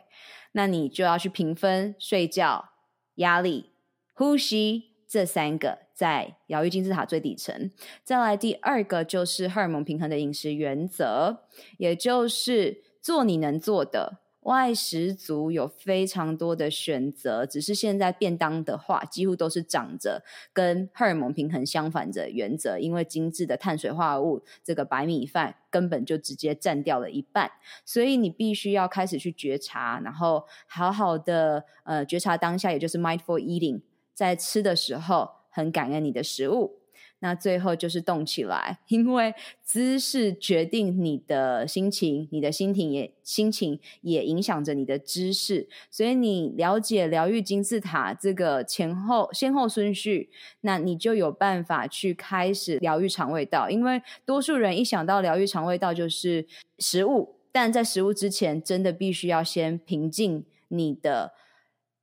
[0.52, 2.70] 那你就要去评分，睡觉、
[3.16, 3.72] 压力、
[4.14, 7.70] 呼吸这三个在疗愈金字塔最底层。
[8.04, 11.44] 再来第二个就是荷尔蒙平衡的饮食原则，
[11.78, 14.20] 也就是做你能做的。
[14.46, 27.50] 外食族有非常多的选择，只是现在便当的话，几乎都是长着跟荷尔蒙平衡相反的原则，因为精致的碳水化合物，这个白米饭根本就直接占掉了一半，
[27.84, 33.80] 所以你必须要开始去觉察，然后好好的呃觉察当下，也就是 mindful eating，
[34.14, 36.78] 在吃的时候很感恩你的食物。
[37.26, 45.68] 那最后就是动起来， 因为姿势决定你的心情，你的心情也心情也影响着你的姿势。
[45.90, 53.68] 所以你了解疗愈金字塔这个前后先后顺序，那你就有办法去开始疗愈肠胃道。
[53.68, 56.46] 因为多数人一想到疗愈肠胃道就是
[56.78, 61.32] 食物，但在食物之前，真的必须要先平静你的。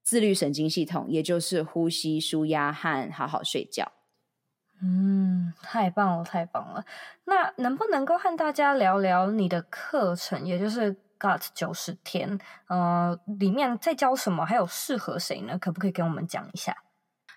[0.05, 3.93] 自律神经系统，也就是呼吸、舒压和好好睡觉。
[4.85, 6.83] 嗯，太棒了，太棒了。
[7.23, 12.37] 那能不能够和大家聊聊你的课程，也就是 GOT 九十天？
[12.67, 15.57] 呃，里面在教什么，还有适合谁呢？
[15.57, 16.75] 可不可以给我们讲一下？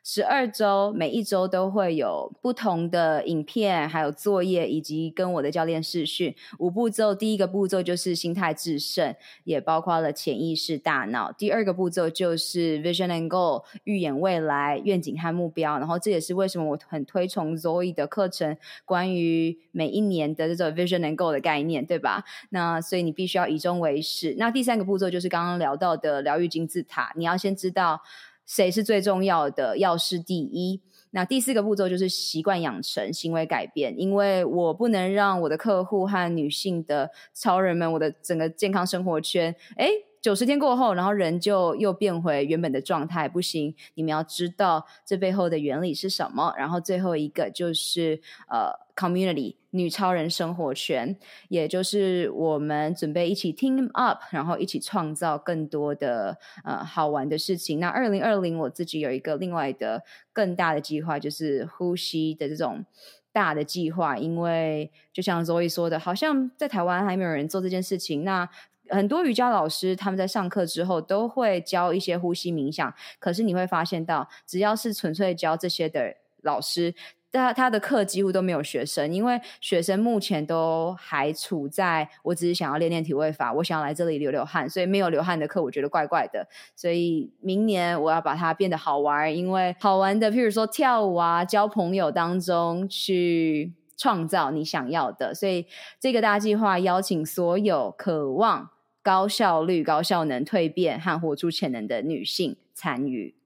[0.09, 6.33] 十二周，每一周都会有不同的影片，还有作业，以及跟我的教练视讯。
[6.61, 11.33] 五步骤，第一个步骤就是心态致胜，也包括了潜意识、大脑。
[11.33, 15.77] 第二个步骤就是 Vision and Goal，预演未来愿景和目标。
[15.81, 22.23] 然后这也是为什么我很推崇 Zoe 的课程，关于每一年的这种 Vision and Goal 的概念，对吧？
[22.51, 24.37] 那所以你必须要以终为始。
[24.39, 28.01] 那第三个步骤就是刚刚聊到的疗愈金字塔，你要先知道。
[28.47, 29.77] 谁是最重要的？
[29.77, 30.81] 要是第一。
[31.11, 39.89] 那第四个步骤就是习惯养成、行为改变，因为我不能让我的客户和女性的超人们，我的整个健康生活圈，诶
[40.21, 43.75] 九十天过后，然后人就又变回原本的状态，不行。
[43.95, 46.53] 你们要知道这背后的原理是什么。
[46.59, 51.17] 然后最后一个就是呃，community 女超人生活圈，
[51.49, 57.79] 也就是我们准备一起 team up，然后一起创造更多的呃好玩的事情。
[57.79, 60.03] 那二零二零我自己有一个另外的
[60.33, 62.85] 更大的计划，就是呼吸的这种
[63.33, 64.17] 大的计划。
[64.17, 68.25] 因为就像 Zoe 说的，好像在台湾还没有人做这件事情。
[68.25, 68.49] 那
[68.89, 76.95] 很多瑜伽老师他们在上课之后都会教一些呼吸冥想，可是你会发现到，只要是纯粹教这些的老师，
[77.33, 86.49] 他他的课几乎都没有学生，因为学生目前都还处在我只是想要练练体位法，我想要来这里流流汗，所以没有流汗的课我觉得怪怪的。
[86.75, 95.35] 所以明年我要把它变得好玩，因为好玩的，譬如说跳舞啊、交朋友当中去创造你想要的。
[95.35, 95.67] 所以
[96.01, 98.71] 这个大计划邀请所有渴望。
[99.03, 103.37] 高效率、高效能蜕变和活出潜能的女性参与。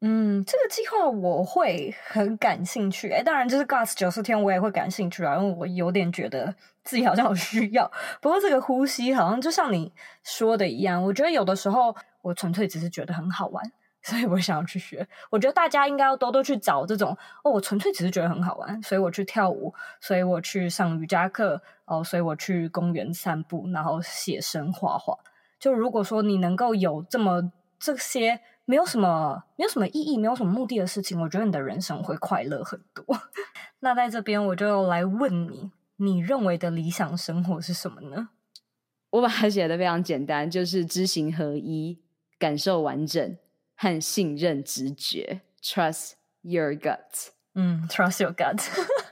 [0.00, 3.10] 嗯，这个计划我会很感兴趣。
[3.10, 7.90] 哎，当然，就是 GOT 九十天我也会感兴趣啊，因为我有点觉得 自己好像有需要。
[8.20, 9.92] 不过这个呼吸好像就像你
[10.22, 13.72] 说的一样，我觉得有的时候我纯粹只是觉得很好玩。
[14.02, 17.50] 所以我想要去学，我觉得大家应该要多多去找这种哦。
[17.50, 25.18] 我纯粹只是觉得很好玩，所以我去跳舞，所以我去上瑜伽课哦，所以我去公园散步，然后写生画画。
[25.58, 28.40] 就如果说你能够有这么这些
[28.70, 33.04] 没有什么没有什么意义、没有什么目的的事情，我觉得你的人生会快乐很多。
[33.80, 38.28] 那在这边我就来问你，你认为的理想生活是什么呢？
[39.10, 41.98] 我把它写得非常简单，就是知行合一，
[42.38, 43.36] 感受完整。
[43.82, 46.12] 和信任直觉，trust
[46.42, 47.30] your gut。
[47.54, 48.62] 嗯，trust your gut，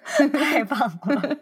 [0.32, 1.36] 太棒了。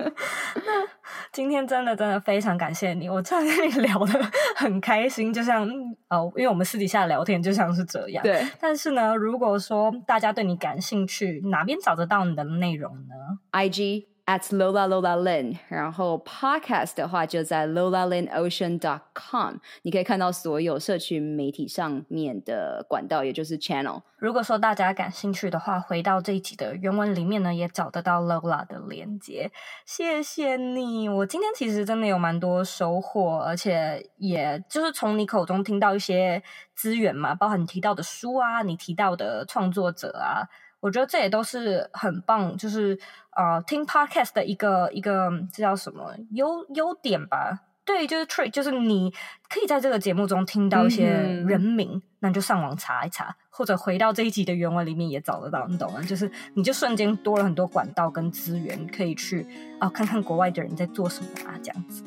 [0.56, 0.86] 那
[1.32, 5.68] 今天真的真的非常感谢你，我真的跟你聊的很开心，就像
[6.08, 8.22] 哦，因为我们私底下聊天就像是这样。
[8.22, 8.44] 对。
[8.60, 13.14] 但是呢，如果说大家对你感兴趣，哪边找得到你的内容呢
[13.52, 14.15] ？IG。
[14.26, 24.02] At Lola Lola Lin，然后 podcast 的话就在 Lola Lin Ocean dot com，你可以看到所有社群媒体上面的管道，也就是 channel。
[24.18, 29.52] 如果说大家感兴趣的话，回到这一集的原文里面呢，也找得到 Lola 的连接。
[29.84, 36.42] 谢谢你，我今天其实真的有蛮多收获，而且也就是从你口中听到一些
[36.74, 40.48] 资源嘛，包含你提到的书啊，你提到的创作者啊。
[40.86, 42.96] 我觉得这也都是很棒，就是
[43.30, 47.62] 呃，听 podcast 的一个一个这叫什么优优点吧？
[47.84, 49.12] 对，就是 trick，就是你
[49.48, 56.00] 可以在这个节目中听到一些人名，嗯、那你就上网查一查，或者回到这一集的原文里面也找得到，你懂吗？
[56.02, 59.42] 就是你就瞬间多了很多管道跟资源，可以去
[59.80, 62.04] 啊、呃、看看国外的人在做什么啊，这样子。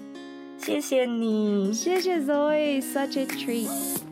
[0.57, 4.08] 谢谢你，谢谢 Zoe，such a treat。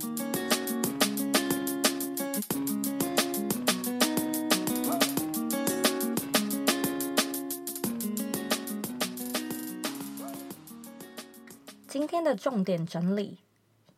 [12.07, 13.39] 今天的重点整理：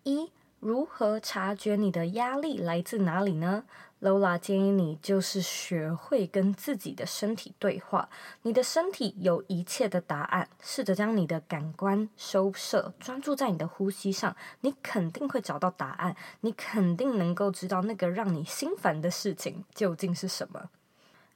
[0.01, 3.65] 一、如何察觉你的压力来自哪里呢
[4.01, 8.09] ？Lola 建议你就是学会跟自己的身体对话。
[8.41, 10.49] 你的身体有一切的答案。
[10.59, 16.15] 试着将你的感官收摄，专注在你的呼吸上，你肯定会找到答案。
[16.41, 20.71] 你肯定能够知道那个让你心烦的事情究竟是什么。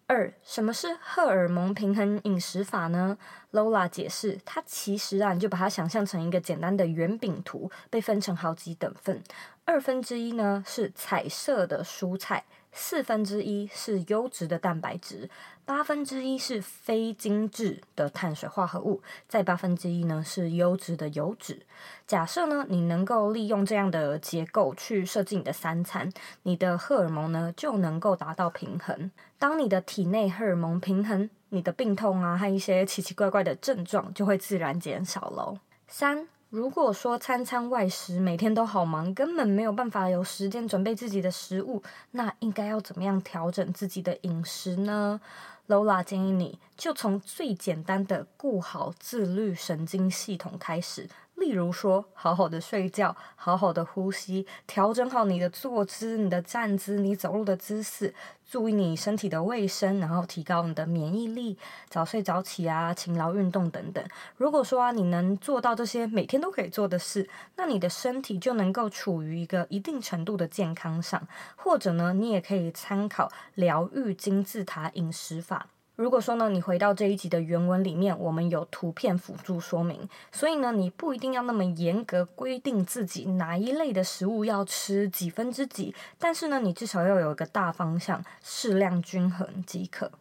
[0.06, 3.18] 二，什么是荷尔蒙平衡饮食法呢
[3.54, 9.24] ？Lola 解释，它其实啊，你就把它想象成一个简单的圆饼图，被分成好几等份。
[9.66, 12.44] 二分之一呢是彩色的蔬菜，
[12.74, 15.30] 四分之一是优质的蛋白质。
[15.66, 21.66] 八分之一是非精致的碳水化合物，再八分之一呢是优质的油脂。
[22.06, 29.10] 假设呢你能够利用这样的结构去设计你的三餐，你的荷尔蒙呢就能够达到平衡。
[29.44, 35.58] 当你的体内荷尔蒙平衡，你的病痛啊和一些奇奇怪怪的症状就会自然减少喽。
[35.86, 36.26] 三。
[36.50, 45.20] 如果说餐餐外食，每天都好忙，根本没有办法有时间准备自己的食物，那应该要怎么样调整自己的饮食呢
[45.68, 51.10] ？Lola 建议你就从最简单的顾好自律神经系统开始。
[51.36, 58.14] 例如说，好好的睡觉，好好的呼吸，调整好你的坐姿、你的站姿、你走路的姿势，
[58.54, 61.58] 注意你身体的卫生，然后提高你的免疫力，
[61.90, 64.06] 早睡早起啊，勤劳运动等等。
[64.38, 71.28] 如果说啊，你能做到这些每天都可以做的事，那你的身体就能够处于一个一定程度的健康上。
[71.56, 75.66] 或者呢，你也可以参考疗愈金字塔饮食法。
[75.96, 90.12] 如果说呢，你回到这一集的原文里面，我们有图片辅助说明，所以呢，你不一定要那么严格规定自己哪一类的食物要吃几分之几，但是呢，你至少要有一个大方向，适量均衡即可。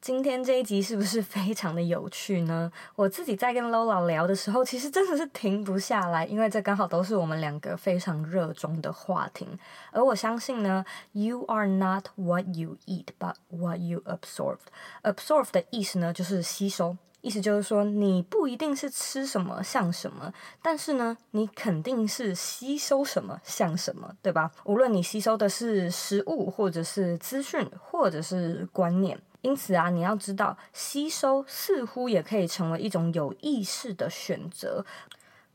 [0.00, 2.72] 今天这一集是不是非常的有趣呢？
[2.96, 9.46] 我自己在跟 Lola 聊的时候，其实真的是停不下来，因为这刚好都是我们两个非常热衷的话题。
[9.92, 10.82] 而我相信呢
[11.12, 14.56] ，You are not what you eat, but what you absorb.
[15.02, 20.32] Absorb 的意思呢，就是吸收，意思就是说，你不一定是吃什么像什么，
[20.62, 24.50] 但是呢，你肯定是吸收什么像什么，对吧？
[24.64, 29.20] 无论你吸收的是食物，或者是资讯，或者是观念。
[29.42, 34.84] 因此啊，你要知道，吸收似乎也可以成为一种有意识的选择。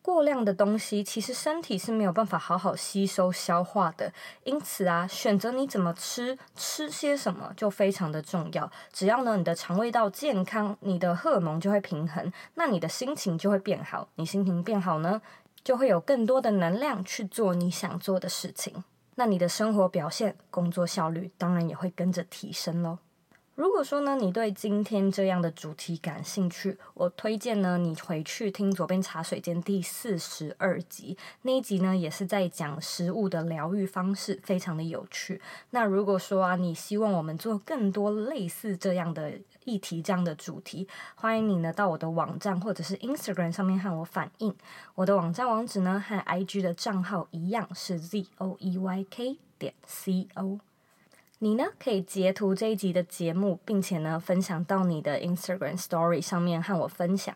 [0.02, 4.14] 过量的东西，其实身体是没有办法好好吸收消化的。
[4.44, 8.72] 因此啊，选择你怎么吃，吃些什么，就非常的重要。
[8.94, 14.08] 只要呢，你的肠胃道健康，你的荷尔蒙就会平衡，那你的心情就会变好。
[14.16, 15.20] 你心情变好呢，
[15.64, 18.84] 就会有更多的能量去做你想做的事情。
[19.16, 23.00] 那你的生活表现、工作效率，当然也会跟着提升喽。
[23.56, 35.42] 如果说呢，你对今天这样的主题感兴趣，我推荐呢，你回去听《左边茶水间》第四十二集，那一集呢也是在讲食物的疗愈方式，非常的有趣。
[35.70, 40.86] 那如果说啊，你希望我们做更多类似这样的议题、这样的主题，
[41.16, 44.54] 欢迎你呢到我的网站或者是 Instagram 上面和我反映。
[44.96, 50.60] 我的网站网址呢和 IG 的账号一样是 Z O E Y K 点 C O。
[51.40, 57.36] 你呢，可以截图这一集的节目，并且呢分享到你的 Instagram Story 上面和我分享。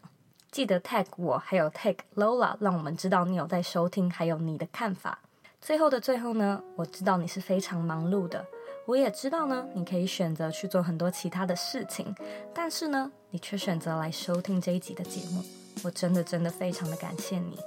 [0.50, 5.20] 记得 tag 我，还有 tag Lola，让我们知道你有在收听，还有你的看法。
[5.62, 8.45] 最后的最后呢，我知道你是非常忙碌的，
[8.86, 12.16] 我也知道呢，你可以选择去做很多其他的事情，
[12.54, 15.43] 但是呢，你却选择来收听这一集的节目，
[15.84, 17.60] 我真的真的非常的感谢你。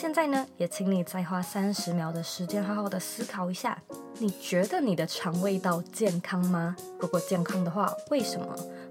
[0.00, 3.76] 现在呢，也请你再花三十秒的时间，好好的思考一下，
[4.18, 6.74] 你觉得你的肠胃道健康吗？
[6.98, 8.46] 如果健康的话，为什么？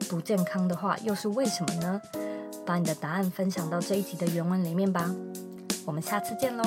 [0.07, 1.99] 不健康的话，又是为什么呢？
[2.63, 5.09] 把你的答案分享到这一集的原文里面吧。
[5.83, 6.63] 我们下次见喽。